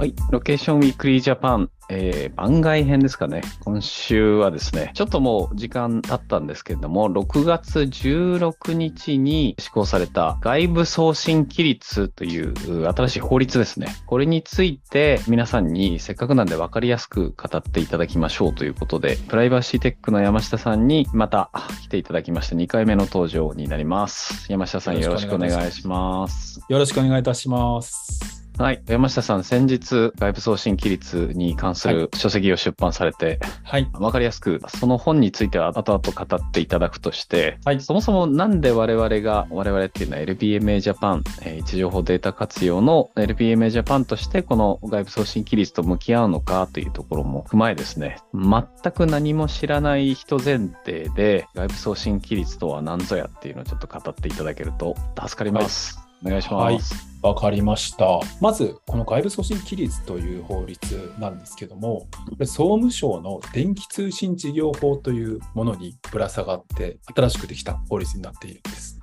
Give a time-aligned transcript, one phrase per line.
[0.00, 3.42] はい、ロケーションウィークリージャパン、えー、番外編ですかね。
[3.62, 12.54] 今週はですね、ちょっともう時間経ったんですけれども、6月16日に施行された外部送信規律という
[12.90, 13.88] 新しい法律ですね。
[14.06, 21.50] これについて皆さんにせっかくなんで分かりやすく語っていただきましょうということで、プライバシーテックの山下さんにまた
[21.82, 24.50] 来ていただきまして2回目の登場になります。
[24.50, 26.64] 山下さんよろしくお願いします。
[26.70, 28.39] よろしくお願いいたします。
[28.60, 28.82] はい。
[28.86, 33.88] 山下さん、先日、外部送信規律に関する書籍を出版されて、はい。
[33.94, 37.80] わかりやすく、その本については後々語っていただくとして、はい。
[37.80, 55.96] そもそもなんで我々が、我々っていうのは LBMA ジャパン、えー、位置情報データ活用の LBMA ジャパンとしてこの外部送信規律と向き合うのかというところも踏まえですね、全く何も知らない人前提で、外部送信規律とは何ぞやっていうのをちょっと語っていただけると助かります。
[55.96, 56.54] はいお願いします。
[56.54, 56.78] わ、はい、
[57.34, 58.20] かりました。
[58.40, 62.06] まず、この外部送信規律という法律なんですけども、
[62.40, 68.99] 総務省の電気通信事業法というものにぶら下がって、新しくできた法律になっているんです。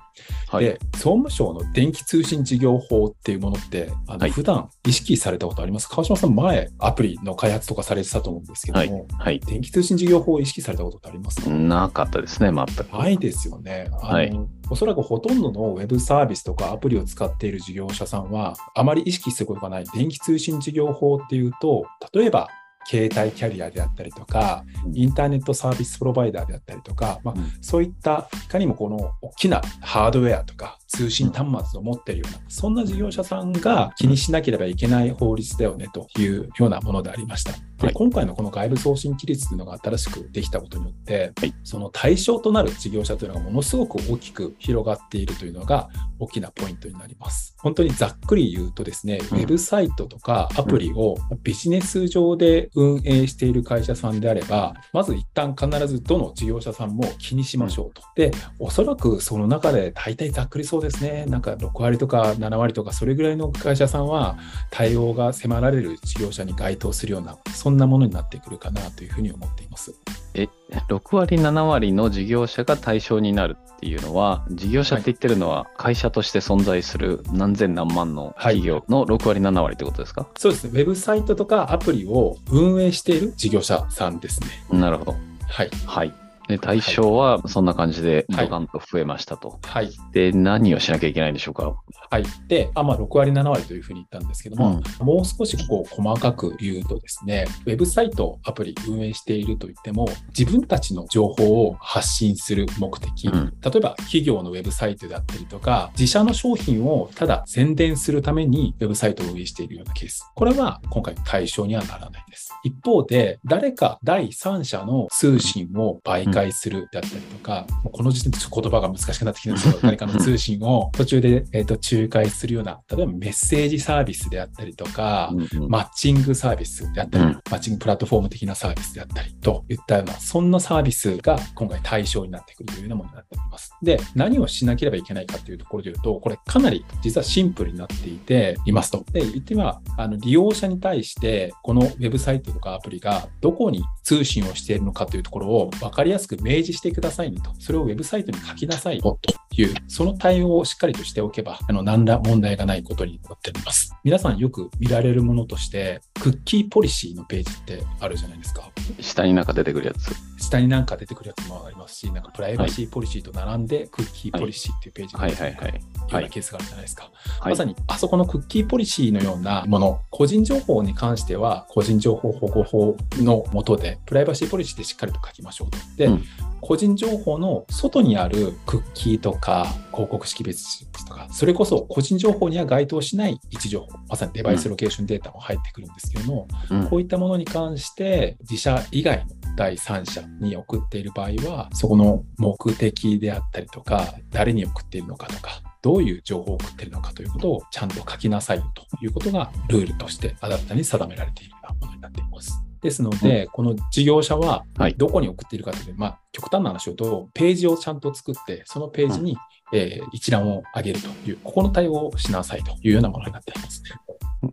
[0.48, 5.88] はい、で総務省の電気通信事業法っていうものってあの、はい、普段意識されたことあります？
[5.88, 11.50] 川島さん前アプリの開発とかされてたと思うんですけども、はい、電気通信事業法を意識されたことってありますか？
[11.50, 12.84] なかったですね全く。
[12.96, 13.90] ないですよね。
[14.00, 14.32] はい、
[14.70, 22.48] おそらくほとんどのウェブサービスとかアプリを使っている事業者さんはあまり意識することがない電気通信事業法っていうと例えば
[22.88, 37.52] 携帯キャリアであったりとか、インターネットサービスプロバイダーであったりとか、まあ、そういったいかにもこの大きなハードウェアとか通信端末を持っているような、そんな事業者さんが気にしなければいけない法律だよねというようなものでありました。
[37.80, 47.54] で今回のこの外部送信規律というのが新しくできたことによって、はい、その対象となる事業者というのがものすごく大きく広がっているというのが大きなポイントになります。
[47.58, 58.02] 本当にざっくり言うとですね、うん、ウェブサイトとかアプリをビジネス上で運営している会社さんであれば、まず一旦必ずどの事業者さんも気にしましょうと。
[58.16, 64.38] で、おそらくその中で大体ざっくりそうですね、なんか6割とか7割とかそれぐらいの会社さんは
[64.70, 69.94] 対応が迫られる事業者に該当するような、そんなものになってくるかなというふうに思っています。
[70.34, 70.48] え、
[70.88, 80.70] 6割、7割の事業者が対象になるっていうのは、事業者って言ってるのは、会社として存在する何千何万の企業の6割、7割ってことですか、そうですね。
[80.80, 84.48] ウェブサイトとかアプリを運営している事業者さんですね。
[84.70, 85.16] なるほど。
[85.48, 85.70] はい。
[85.86, 86.27] はい。
[86.48, 89.58] で、対象はそんな感じでドカンと増えましたと。
[89.62, 89.90] はい。
[90.12, 91.76] で、何をしなきゃいけないんでしょうか？
[92.10, 92.24] はい。
[92.48, 110.24] で、あまあ、6割、7割というふうに言ったんですけども、うん、もう少しこう細かく言うとですね、ウェブサイト、アプリ運営していると言っても、自分たちの情報を発信する目的、うん、例えば企業のウェブサイトであったりとか、自社の商品をただ宣伝するためにウェブサイトを運営しているようなケース。
[110.34, 112.54] これは今回対象にはならないです。
[112.64, 133.72] 一方で、誰か第三者の通信を媒介介するであったりとか、うん、この時点でちょっと言葉が難しくなってきてるんですけど、何かの通信を途中で、えーと、仲介するような、例えばメッセージサービスであったりとか、うんうん、マッチングサービスであったり、うん、マッチングプラットフォーム的なサービスであったりといったような、そんなサービスが今回対象になってくるというようなものになっております。
[133.82, 139.04] で、何をしなければいけないかというところで言うと、これかなり実はシンプルになっていていますと。
[139.12, 149.18] で、言ってみれば、あの利用者に対して、このウェブサイトとかアプリがどこに通信をしているのかというところを分かりやすく明示してくださいねと、それをウェブサイトに書きなさいと。
[149.62, 153.92] いう、その対応をしっかりとしておけば、あの何ら問題がないことになっております。
[154.04, 158.70] 皆さんよく見られるものとして、クッキーポリシーのページってあるじゃないですか。
[159.00, 160.12] 下になんか出てくるやつ。
[160.38, 167.10] 下になんか出てくるやつもありますし、なんかプライバシーポリシーと並んで、クッキーポリシーっていうページが出てくるようなケースがあるじゃないですか。
[167.44, 175.78] まさに、あそこのクッキーポリシーのようなもの、個人情報に関しては、個人情報保護法の下で、プライバシーポリシーでしっかりと書きましょうと。
[175.96, 176.24] で、うん、
[176.60, 202.67] 個人情報の外にあるクッキーとか広告識別値とか、それこそ個人情報には該当しない位置情報、まさにデバイスロケーションデータも入ってくるんですけども、うん、こういったものに関して自社以外の第三者に送っている場合は、そこの目的であったりとか、誰に送っているのかとか、どういう情報を送っているのかということをちゃんと書きなさいということがルールとして新たに定められているようなものになっています。
[202.80, 204.64] ですので、うん、この事業者は
[204.96, 209.32] どこに送っているかというと、はい、まあ、極端な話を言うと、ページをちゃんと作って、そのページに、
[209.72, 213.82] うん、えー、一覧を上げるという、ここの対応をしなさいというようなものになっています。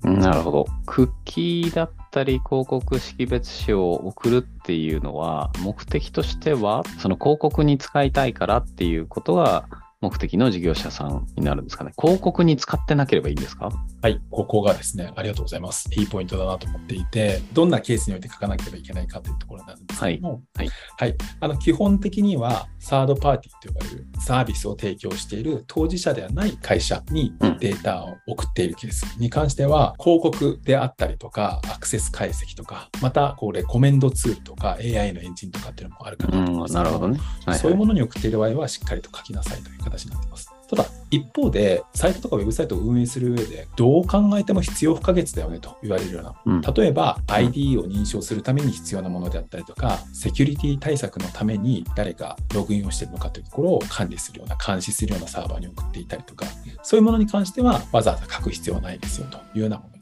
[0.01, 0.65] なるほど。
[0.87, 9.65] クッキーだったり広告識別紙を送るっていうのは、目的としては、その広告に使いたいからっていうことが
[10.05, 11.91] 目的の事業者さんになるんですかね。
[11.99, 13.71] 広告に使ってなければいいんですか？
[14.03, 15.89] はい、ここがですね、ありがとうございます。
[15.93, 20.69] いいポイントだなと思っていて、どんなケースにおいて書かなければいけないかというところなんですけども、はい、
[20.99, 40.51] はい、あの基本的には、サードパーティーと呼ばれるサービスを提供している当事者ではない会社にデータを送っているケースに関しては、広告であったりとか、アクセス解析とか、またこうレコメンドツールとか AI のエンジンとかっていうのもあるかなと思います、なるほどね、はいはい、そういうものに送っている場合は、しっかりと書きなさいという形になっています。
[40.69, 56.45] ただ、一方で、サイトとかウェブサイトを運営する上で、どう考えても必要不可欠だよねと言われるような、うん、例えば ID を認証するために必要なものであったりとか、セキュリティ対策のために誰がログインをしているのかというところを管理するような、監視するようなサーバーに送っていたりとか、
[56.81, 59.94] そういうものに関しては、わざわざ書く必要はないですよというようなもの。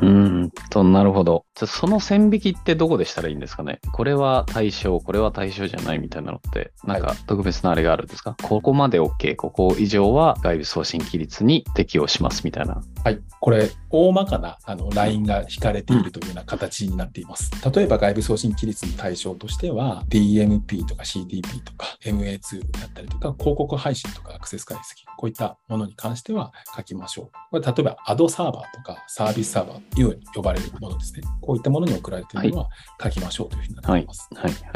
[0.00, 1.44] うんと、なるほど。
[1.54, 3.80] じゃその線引きってどこでしたらいいんですかね？
[3.92, 12.82] これは対象、これは対象じゃないみたいなのって、なんか特別なあれがあるんですか、はい、ここまで OK、ここ以上は外部送信規律に適用しますみたいな。
[13.04, 13.20] はい。
[13.40, 17.50] これ、大まかなあのラインが引かれているというような形になっています。
[17.70, 24.80] 例えば外部送信規律の対象としては、DMP とか CTP とか MA ツールだったりとか、広告配信とかアクセス解析、
[25.16, 27.30] こういったものに関しては書きましょう。
[27.50, 31.22] これ例えば、アドサーバーとかサービスサーバーというように呼ばれるものですね。
[31.40, 32.68] こういったものに送られているのは
[33.02, 34.28] 書きましょうというふうになっています。
[34.34, 34.44] はい。
[34.44, 34.72] はい、はい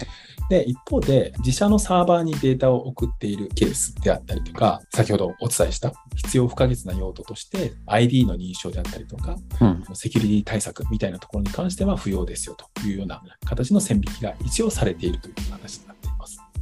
[0.52, 16.01] で、一方で、自社のサーバーにデータを送っているケースであったりとか、先ほどお伝えした必要不可欠な用途として、ID の認証であったりとか、うん、セキュリティ対策みたいなところに関しては不要ですよというような形の線引きが一応されているという形になっています。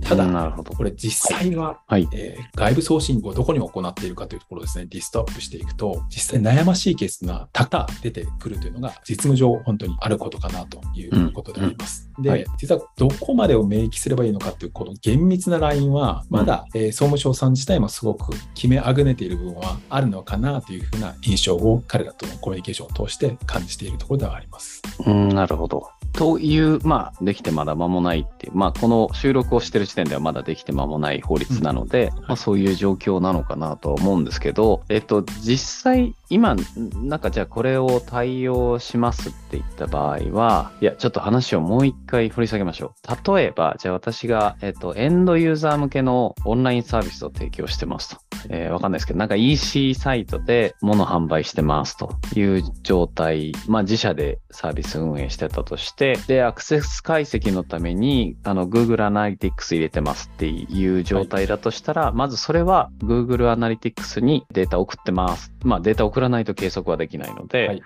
[0.03, 0.73] ただ、なるほど。
[0.73, 2.09] これ実際は、はい。
[2.13, 12.11] えー、外部送信をどこに行っているかというところですね、リストアップしていくと、実際悩ましいケースが多々出てくるというのが、実務上本当にあることかなということであります。
[12.17, 24.83] うん、で、はい、実はどこまでを明記すればいいのかという、この厳密なラインは、まだ、うん、えー、総務省さん自体もすごく決めあぐねている部分はあるのかなというふうな印象を彼らとのコミュニケーションを通して感じているところではあります。
[25.07, 25.89] うん、なるほど。
[26.13, 36.55] という、まあ、できてまだ間もないっていう、まあ、この収録をしてる時点ではまだできて間もない法律なので、うん、まあ、そういう状況なのかなとは思うんですけど、えっと、実際、今、
[37.03, 43.35] なんかじゃあこれを対応しますって言った場合は、いや、ちょっと話をもう一回掘り下げましょう。
[43.35, 48.31] 例えば、じゃあ私が、えっと、エンドユーザー向けのオンラインサービスを提供してますと。
[48.49, 65.53] えー、わかんないですけど、なんか EC サイトで物販売してますという状態、まあ自社でサービス運営してたとして、で、アクセス解析のために、あの、Google Analytics 入れてますっていう状態だとしたら、はい、まずそれは Google Analytics にデータ送ってます。
[65.65, 67.83] まあデータ送らないと計測はできないので、はい、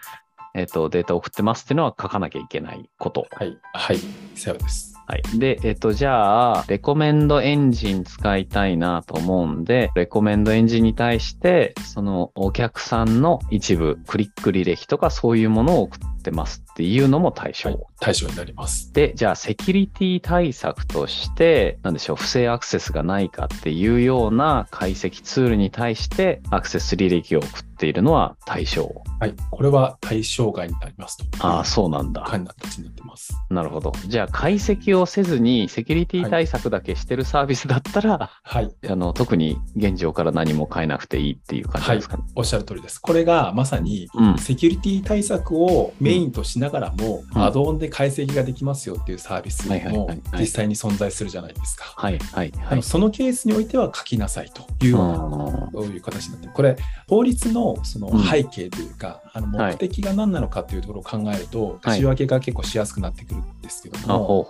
[0.55, 3.27] えっ、ー、と、データを送ってますっていうのは書かなきゃいけないこと。
[3.33, 3.59] はい。
[3.73, 3.99] はい。
[4.37, 4.95] そうです。
[5.07, 5.23] はい。
[5.39, 17.87] で、えっ、ー、と、じゃあ、レコメンドエンジン使いたいなと思うんで、レコメンドエンジンに対して、そのお客さんの一部、クリック履歴とかそういうものを送ってますっていうのも対象。
[18.05, 18.93] はい、対象になります。
[18.93, 29.03] で、じゃあ、セキュリティ対策として、なんでしょう、不正アクセスがないかっていうような解析ツールに対して、アクセス履歴を送っているのは対象。
[29.21, 29.35] はい。
[29.51, 31.47] これは対象外になりますと。
[31.47, 32.23] ああ、そうなんだ。
[32.23, 33.35] 感じになってます。
[33.51, 33.93] なるほど。
[34.07, 38.71] じゃあ、解析をせずに、セキュリティ対策だけしてるサービスだったら、はい。
[38.89, 42.23] あの、特に現状から何も変えなくていいっていう感じですかね。
[42.23, 42.99] はい、おっしゃる通りです。
[43.01, 51.85] これがまさに、セキュリティ対策をメインとしながらも、うん、アドオンで解析ができますよっていうサービスも実際に存在するじゃないですか。
[51.97, 64.49] はいはいはい、そのケースにおいては書きなさいというような、そういう形になってこれ法律のその背景というか、うん、あの目的が何なのかというところを考えると、はい、仕分けが結構しやすくなってくるんですけども、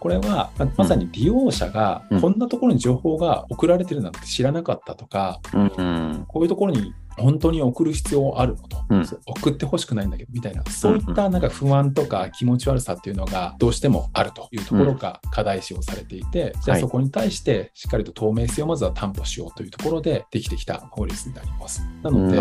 [0.00, 21.86] これはまさに利用者がこんなところに情報が送られてるなんて知らなかったとか、うん、こういうところに本当に送る必要あるのと、うん、送ってほしくないんだけどみたいなそういったなんか不安とか気持ち悪さっていうのがどうしてもあるというところが課題視をされていて、うん、じゃあそこに対してしっかりと透明性をまずは担保しようというところでできてきた法律になります。
[22.02, 22.38] なので、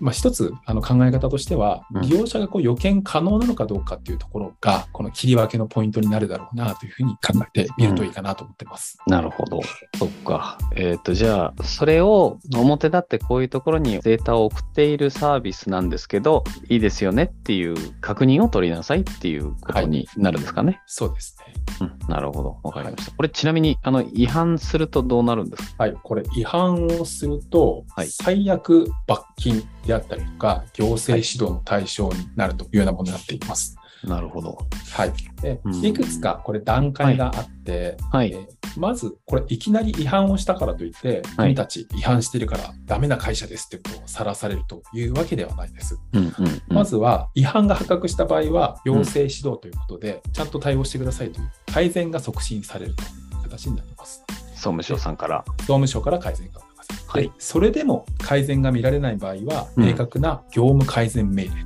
[0.00, 8.98] まあ、一つあの考え方としては、利用者がこう予見可能なのかどうかっていうところがこの切り分けのポイントになるだろうなというふうに考えてみるといいかなと思ってます。
[9.06, 9.60] なるほど。
[9.98, 10.58] そっか。
[10.76, 20.72] えっ、ー、とじゃあそれを表立ってこういうところにデータを送っているサービスなんですけど、いいですよねっていう確認を取りなさいっていうことになるんですかね？
[20.72, 21.54] はい、そうですね。
[21.80, 22.58] うん、なるほど。
[22.62, 23.02] わかりました。
[23.04, 25.84] はい、これちなみに、あの、違反するとどうなるんですか？
[25.84, 25.96] はい。
[26.02, 33.76] これ違反をすると、はい、最悪罰金であったりとか、行政指導の対象になるというようなものになっています。
[34.04, 34.58] なるほど。
[34.92, 35.12] はい。
[35.40, 45.98] で、いくつかこれ段階があって、はい、えー、まず、これいきなり違反をしたからといって、はい、君たち違反してるからダメな会社ですってことをさらされるというわけではないです。
[46.12, 54.24] うんうんうん、まずは、違反が発覚した場合は、要請指導ということで、ちゃんと対応してくださいという改善が促進されるという形になります。
[54.54, 55.44] 総務省さんから。
[55.58, 56.60] 総務省から改善が
[57.06, 61.64] はい、それでも改善が見られない場合は、明確な業務改善命令という、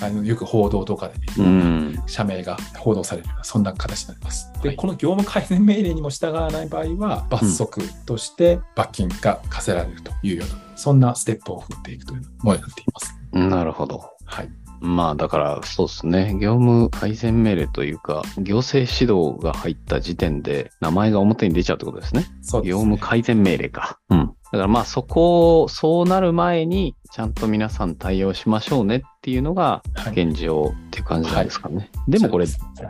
[0.00, 4.52] あのよく報道とかで見る、社名が報道されるような、そんな形になります。
[4.62, 13.18] で、この業務改善命令にも従わない場合は、罰則として罰金が課せられるというような、そんなステップを踏んでいくというものになっています。
[13.32, 14.10] なるほど。
[14.24, 14.48] はい。
[14.80, 22.26] まあだからそうですね、業務改善命令というか、行政指導が入った時点で名前が表に出ちゃうってことですね。
[22.42, 22.70] そうですね。
[22.70, 23.98] 業務改善命令か。
[24.10, 24.32] うん。
[24.52, 31.76] だからまあそこを、そうなる前に、ちゃんと皆さん対応しましょうねっていうのが現状っていう感じなんですかね。
[31.76, 32.46] はい、でもこれ、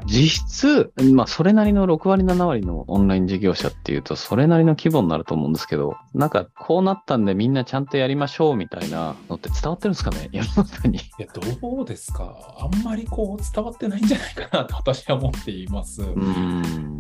[0.07, 10.99] 実質、まあそれなりの6割、7割のオンライン事業者っていうと、それなりの規模になると思うんですけど、なんかこうなったんでみんなちゃんとやりましょうみたいなのって伝わってるんですかね、世の中に。
[10.99, 12.37] いや、どうですか？
[12.59, 16.03] あんまりこう伝わってないんじゃないかなと私は思っています。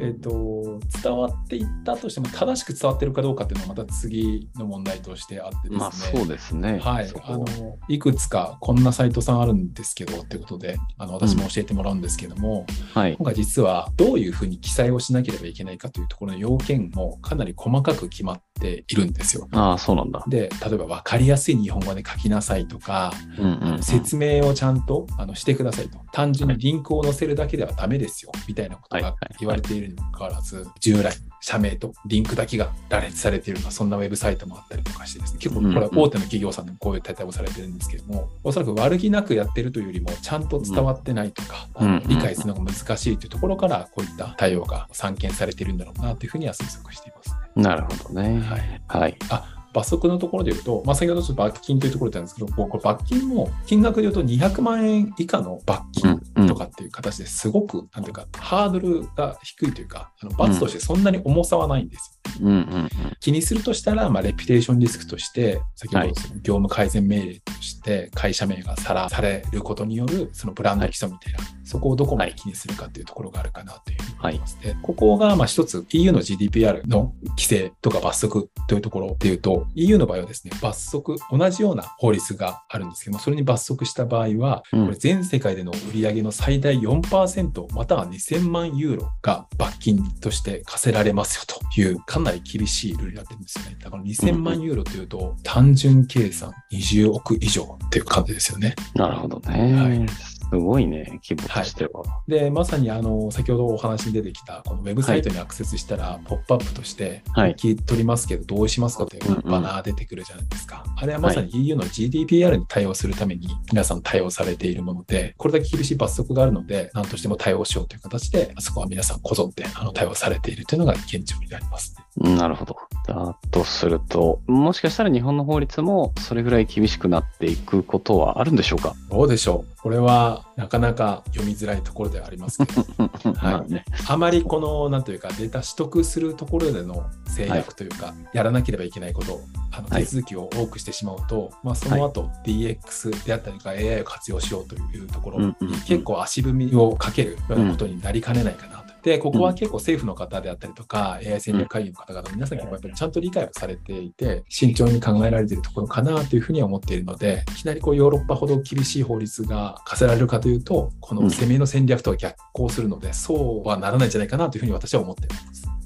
[0.00, 5.78] えっ、と、伝わっていったとしても、正しく伝わってるかどうかっていうのはまた次の問題としてあってですね。
[5.78, 6.78] まあそうですね。
[6.78, 7.10] はい。
[7.24, 7.46] あの
[7.88, 19.48] いくつかこんなサイトさんあるんですけどっていうことであの私も教えてもらうんですけども、うんはい、今回実はどういうふうに記載をしなければいけないかというところの要件もかなり細かく決まっているんですよ。
[19.52, 20.24] ああそうなんだ。
[20.28, 23.72] で例えば分かりやすい日本語で書きなさいとか、うんうん。
[23.72, 25.98] うん、説明をちゃんとあのしてくださいと。
[26.12, 35.38] 単純にリンクを載せるだけではダメですよみたいなことが言われているにもかかわらず従来社名とリンクだけが羅列されているようなそんなウェブサイトもあったりとかしてですね。
[35.40, 48.40] 結構これは大手の企業さんでもこういう対応されてるんですけどもおそらく悪気なくやってるというよりもちゃんと伝わってないとか、うん、理解するのが難しいというところからこういった対応が散見されているんだろうなというふうには推測しています、ね、なるほどね。
[48.40, 48.82] はい。
[48.88, 62.17] はい、あ罰則のところで言うと、まあ、先ほどちょっと罰金というところなんですけど、これ罰金も金額で言うと200万円以下の罰金とかっていう形ですごく、なんていうか、ハードルが低いというか、あの罰としてそんなに重さはないんですよ。
[62.40, 66.14] うんうんうん、気にするとしたら、まあ、レピュテーションリスクとして、先ほど業
[66.54, 74.56] 務改善命令として会社名がさらされることによるそのブランド基礎みたいな、はい、そこをどこまで気にするかっていうところがあるかなというふうに思います。
[74.56, 93.76] はい、でここがまあ一つ EU の GDPR の規制とか罰則というところでいうと、EU の場合はですね、罰則、同じような法律があるんですけども、それに罰則した場合は、これ全世界での売上の最大4%、または2000万ユーロが罰金として課せられますよという、かなり厳しいルールになってるんですよね。
[93.80, 98.74] だから2000万ユーロというと、単純計算20億以上っていう感じですよね。
[98.94, 99.74] なるほどね。
[99.74, 102.00] はいすごいね、規模としては。
[102.00, 110.84] はい、で、まさにあの先ほどお話に出てきた、このウェブサイトにアクセスしたら、ポップアップとして、聞き取りますけど、どうしますかというバナー出てくるじゃないですか。
[110.96, 122.34] あれはまさに EU の GDPR に対応するために、皆さん対応されているもので、これだけ厳しい罰則があるので、何としても対応しようという形で、あそこは皆さんこぞってあの対応されているというのが現状になりますね。
[122.36, 122.76] なるほど。
[123.08, 128.94] だとすると、もしかしたら日本の法律もそれぐらい厳しくなっていくことはあるんでしょうか？
[129.10, 129.78] どうでしょう。
[129.80, 132.82] これはなかなか読みづらいところではありますけど、
[133.34, 133.72] はい。
[133.72, 145.54] ね、あまりこの、なんというか、データ取得するところでの制約というか、はい、やらなければいけないこと、あの手続きを多くしてしまうと、はい、まあ、その後、DX であったりとか AI を活用しようというところに
[145.86, 165.77] 結構足踏みをかけるようなことになりかねないかなで、ここは結構政府の方であったりとか、うん、AI 戦略会議の方々、皆さん結構やっぱりちゃんと理解をされていて、慎重に考えられているところかなというふうには思っているので、いきなりこうヨーロッパほど厳しい法律が課せられるかというと、この攻めの戦略とは逆行するので、そうはならないんじゃないかなというふうに私は思っています。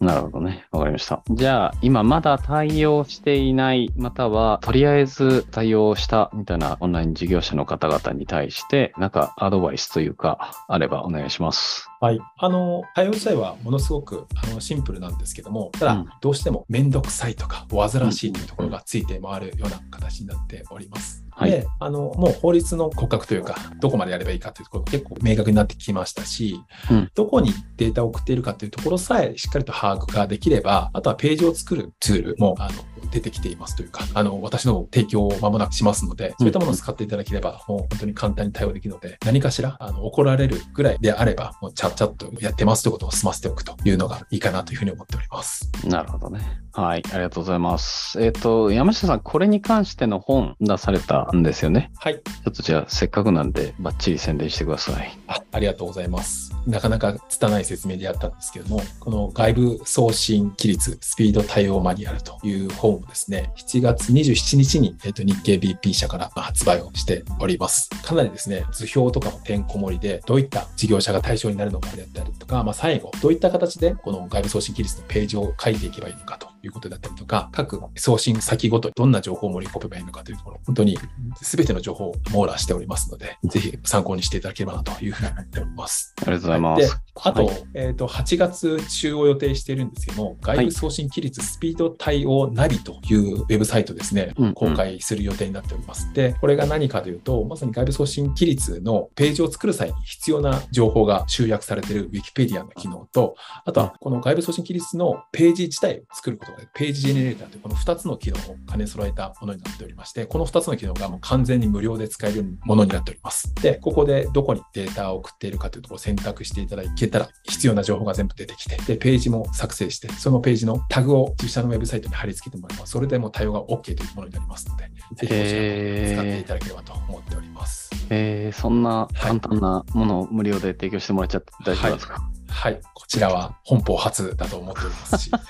[0.00, 0.66] なるほどね。
[0.72, 1.22] わかりました。
[1.30, 11.88] じゃあ、今まだ対応していない、または、とりあえず対応したみたいなオンライン事業者の方々に対して、なんかアドバイスというか、あればお願いします。
[12.00, 12.20] はい。
[12.36, 21.25] あの、対応自体はものすごくあのシンプルなんですけども、ただ、どうしてもめんどくさいとか、煩わしいというところがついて回るような形になっております。
[21.36, 45.70] はい、であのもう法律の骨格というかどこまでやればいいかというところが結構明確になってきましたし、うん、どこにデータを送っているかというところさえしっかりと把握ができればあとはページを作るツールもあの出てきていますというか、あの、私の提供を間もなくしますので、そういったものを使っていただければ、もう本当に簡単に対応できるので、何かしら、あの、怒られるぐらいであれば、もうちゃっちゃっとやってますということを済ませておくというのがいいかなというふうに思っております。
[45.84, 46.40] なるほどね。
[46.76, 48.22] はい、ありがとうございます。
[48.22, 51.90] えっ、ー、と、山下さん、これに関しての本出されたんですよね？
[51.96, 52.16] はい。
[52.16, 55.18] ちょっとじゃあ、せっかくなんで、バッチリ宣伝してください。
[55.26, 56.54] あありがとうございます。
[56.66, 67.88] なかなか拙い説明でやったんですけども、この外部送信規律スピード対応マニュアルという本をですね、7月27日に、えー、と日経 BP 社から発売をしております。
[68.04, 80.98] かなりですね、図表とかもてんこ盛りで、どういった事業者が対象になるのかであったりとか、まあ、最後、どういった形でこの外部送信規律のページを書いていけばいいのかということだったりとか、各送信先ごとにどんな情報を盛り込めばいいのかというところ、本当に
[81.40, 86.14] 全ての情報を網羅しておりますので、ぜひ参考にしていただければなというふうに思っております。
[86.22, 87.00] ありがとうございます。
[87.22, 96.12] あと、はい、えっ、ー、と、8月中を予定しているんですけども、外部送信規律スピード対応ナビというウェブサイトですね、はい、公開する予定になっております。
[96.12, 113.54] で、これが何かというと、まさに外部送信規律のページを作る際に必要な情報が集約されている Wikipedia の機能と、あとはこの外部送信規律のページ自体を作ることページジェネレーターというこの2つの機能を兼ね揃えたものになっておりまして、この2つの機能がもう完全に無料で使えるものになっております。
[113.56, 124.84] で、ここでどこにデータを送っているかというところを選択していただけたら、必要な情報が全部出てきて、で、ページも作成して、そのページのタグを自社のウェブサイトに貼り付けてもらえば、それでも対応が OK というものになりますので、
[125.14, 127.90] ぜひこちらも使っていただければと思っております。
[128.10, 135.42] えー、そんな簡単なものを無料で提供してもらっちゃって大丈夫ですか、はいはい、こちらは本邦初だと思っておりますし、はい、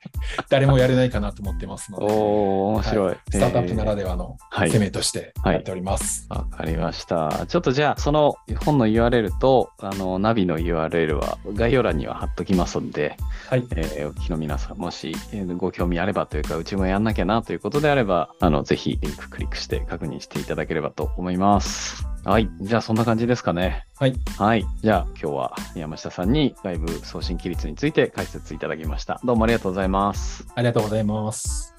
[0.48, 6.26] 誰もやれないかなと思ってますので、お面白い、はい、スタートアップならではの攻めとしてやっております。
[6.30, 7.46] わ、はい、かりました。
[7.46, 13.16] ちょっとじゃあ、その本の URL と、あの、ナビの URL は概要欄には貼っときますんで、
[13.48, 13.66] はい。
[13.76, 22.09] えー、お聞きの皆さん、もし、えー、ご興味あればというか、うちもやんなきゃなということであれば、あの、ぜひリンククリックして確認していただければと思います。
[22.24, 22.50] はい。
[22.60, 23.86] じゃあ、そんな感じですかね。
[23.98, 24.14] はい。
[24.38, 24.66] はい。
[24.82, 29.20] じゃあ、今日は山下さんに外部送信規律について解説いただきました。
[29.24, 30.46] どうもありがとうございます。
[30.54, 31.74] ありがとうございます。